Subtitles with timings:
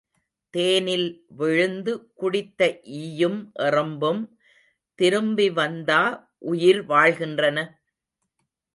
[0.53, 1.09] தேனில்
[1.35, 2.61] விழுந்து குடித்த
[3.01, 4.21] ஈயும் எறும்பும்
[4.99, 6.01] திரும்பிவந்தா
[6.45, 7.57] உயிர் வாழ்கின்றன?